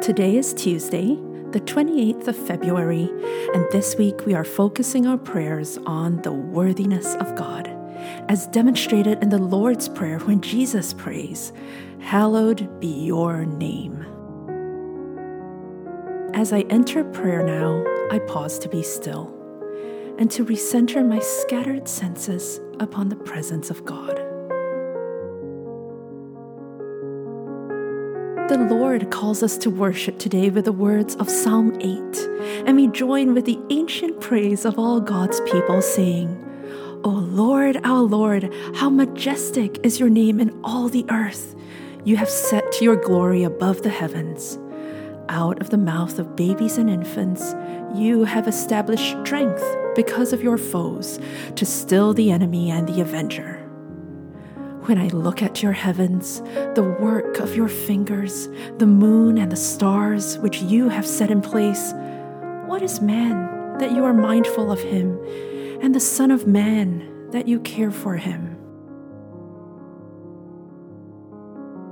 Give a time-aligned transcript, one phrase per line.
[0.00, 1.16] Today is Tuesday,
[1.50, 3.10] the 28th of February,
[3.52, 7.66] and this week we are focusing our prayers on the worthiness of God,
[8.28, 11.52] as demonstrated in the Lord's Prayer when Jesus prays,
[11.98, 14.06] Hallowed be your name.
[16.32, 19.34] As I enter prayer now, I pause to be still
[20.16, 24.27] and to recenter my scattered senses upon the presence of God.
[28.48, 32.00] The Lord calls us to worship today with the words of Psalm 8,
[32.66, 36.42] and we join with the ancient praise of all God's people, saying,
[37.04, 41.54] O Lord, our Lord, how majestic is your name in all the earth!
[42.06, 44.58] You have set your glory above the heavens.
[45.28, 47.54] Out of the mouth of babies and infants,
[47.94, 49.62] you have established strength
[49.94, 51.20] because of your foes
[51.56, 53.58] to still the enemy and the avenger.
[54.88, 56.40] When I look at your heavens,
[56.74, 61.40] the work of your fingers, the moon and the stars which you have set in
[61.40, 61.94] place,
[62.66, 65.18] what is man that you are mindful of him,
[65.80, 68.56] and the Son of Man that you care for him?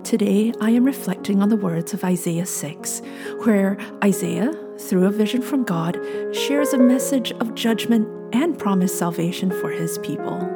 [0.04, 3.00] Today, I am reflecting on the words of Isaiah 6,
[3.44, 5.98] where Isaiah, through a vision from God,
[6.32, 10.55] shares a message of judgment and promised salvation for his people.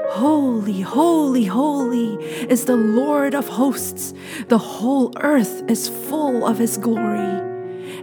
[0.11, 2.15] Holy, holy, holy
[2.49, 4.13] is the Lord of hosts.
[4.49, 7.39] The whole earth is full of his glory.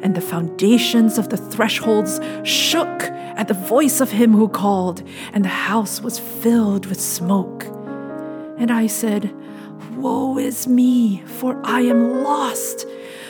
[0.03, 5.03] And the foundations of the thresholds shook at the voice of him who called,
[5.35, 7.67] and the house was filled with smoke.
[8.57, 9.35] And I said,
[9.95, 12.87] Woe is me, for I am lost.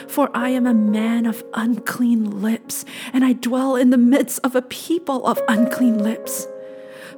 [0.07, 4.55] For I am a man of unclean lips, and I dwell in the midst of
[4.55, 6.47] a people of unclean lips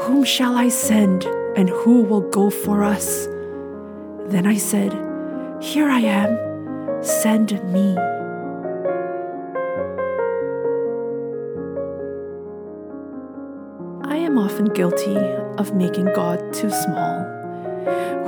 [0.00, 1.26] Whom shall I send?
[1.58, 3.26] and who will go for us?
[4.30, 4.92] Then I said,
[5.60, 7.96] Here I am, send me.
[14.04, 17.24] I am often guilty of making God too small.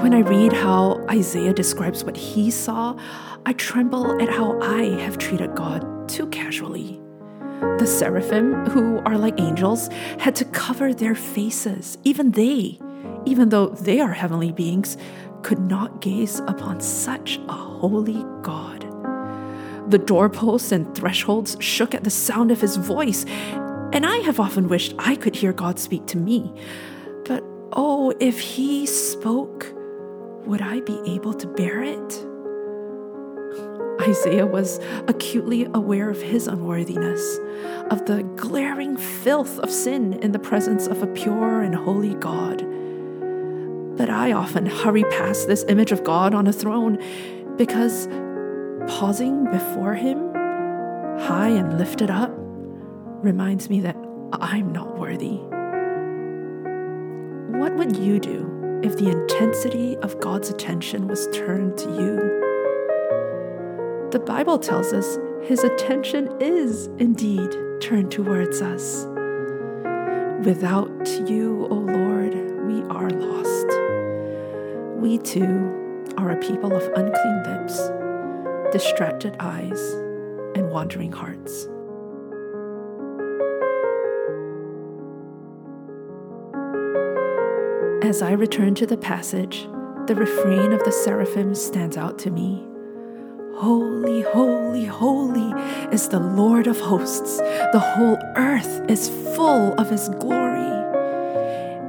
[0.03, 2.97] When I read how Isaiah describes what he saw,
[3.47, 7.00] I tremble at how I have treated God too casually.
[7.78, 9.88] The seraphim, who are like angels,
[10.19, 11.98] had to cover their faces.
[12.04, 12.78] Even they
[13.26, 14.97] even though they are heavenly beings,
[15.43, 18.87] could not gaze upon such a holy God.
[19.91, 23.25] The doorposts and thresholds shook at the sound of his voice,
[23.92, 26.53] and I have often wished I could hear God speak to me.
[27.25, 27.42] But
[27.72, 29.72] oh, if he spoke,
[30.47, 32.27] would I be able to bear it?
[34.00, 37.38] Isaiah was acutely aware of his unworthiness,
[37.90, 42.58] of the glaring filth of sin in the presence of a pure and holy God
[43.96, 46.98] But I often hurry past this image of God on a throne
[47.56, 48.08] because
[48.88, 50.32] pausing before Him,
[51.20, 52.30] high and lifted up,
[53.22, 53.96] reminds me that
[54.32, 55.36] I'm not worthy.
[57.58, 62.49] What would you do if the intensity of God's attention was turned to you?
[64.10, 69.07] The Bible tells us His attention is indeed turned towards us.
[70.45, 72.34] Without you, O Lord,
[72.66, 73.68] we are lost.
[75.01, 77.78] We too are a people of unclean lips,
[78.72, 79.80] distracted eyes,
[80.56, 81.68] and wandering hearts.
[88.03, 89.68] As I return to the passage,
[90.09, 92.66] the refrain of the seraphim stands out to me.
[93.60, 95.53] Holy, holy, holy
[95.92, 97.36] is the Lord of hosts.
[97.36, 100.72] The whole earth is full of his glory.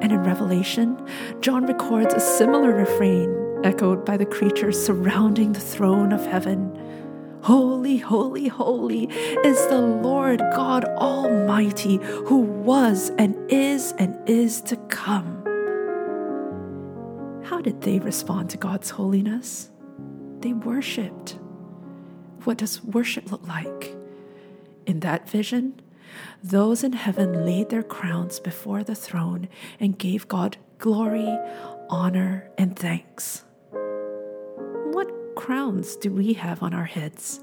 [0.01, 1.01] And in Revelation,
[1.39, 6.77] John records a similar refrain echoed by the creatures surrounding the throne of heaven.
[7.43, 14.75] Holy, holy, holy is the Lord God Almighty, who was and is and is to
[14.75, 15.37] come.
[17.45, 19.69] How did they respond to God's holiness?
[20.41, 21.37] They worshiped.
[22.43, 23.95] What does worship look like?
[24.85, 25.79] In that vision,
[26.43, 29.47] those in heaven laid their crowns before the throne
[29.79, 31.37] and gave God glory,
[31.89, 33.43] honor, and thanks.
[33.71, 37.41] What crowns do we have on our heads?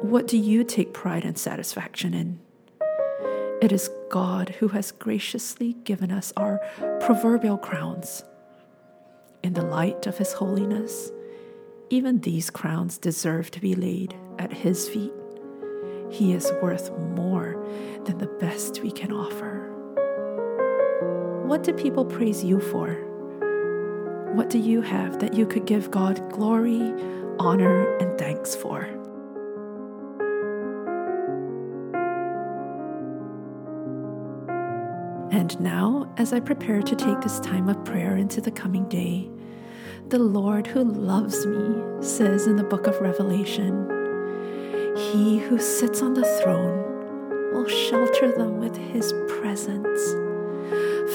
[0.00, 2.40] What do you take pride and satisfaction in?
[3.62, 6.58] It is God who has graciously given us our
[7.00, 8.24] proverbial crowns.
[9.42, 11.10] In the light of His holiness,
[11.94, 15.12] even these crowns deserve to be laid at His feet.
[16.10, 17.64] He is worth more
[18.04, 19.70] than the best we can offer.
[21.46, 22.94] What do people praise you for?
[24.34, 26.92] What do you have that you could give God glory,
[27.38, 28.82] honor, and thanks for?
[35.30, 39.30] And now, as I prepare to take this time of prayer into the coming day,
[40.08, 43.88] the Lord who loves me says in the book of Revelation,
[44.96, 50.12] He who sits on the throne will shelter them with his presence.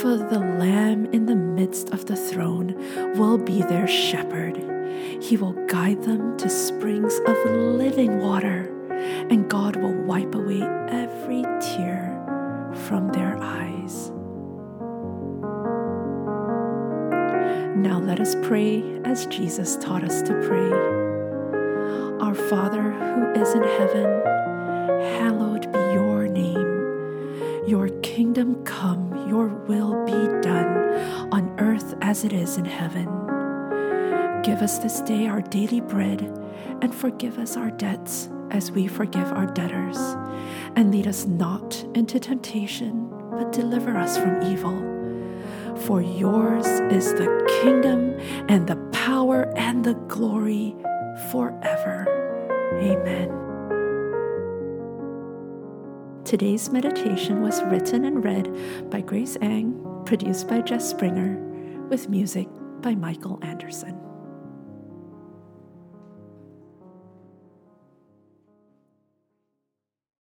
[0.01, 2.75] For the Lamb in the midst of the throne
[3.15, 4.57] will be their shepherd.
[5.21, 8.73] He will guide them to springs of living water,
[9.29, 12.15] and God will wipe away every tear
[12.87, 14.11] from their eyes.
[17.79, 20.69] Now let us pray as Jesus taught us to pray.
[22.19, 24.21] Our Father who is in heaven,
[25.17, 27.63] hallowed be your name.
[27.65, 33.05] Your kingdom come, your will be done on earth as it is in heaven.
[34.43, 36.21] Give us this day our daily bread
[36.81, 39.97] and forgive us our debts as we forgive our debtors.
[40.75, 44.98] And lead us not into temptation, but deliver us from evil.
[45.85, 48.15] For yours is the kingdom
[48.49, 50.75] and the power and the glory
[51.31, 52.05] forever.
[52.81, 53.29] Amen.
[56.25, 61.37] Today's meditation was written and read by Grace Ang, produced by Jess Springer,
[61.89, 62.47] with music
[62.81, 64.08] by Michael Anderson.